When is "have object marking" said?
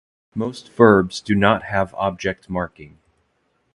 1.61-2.97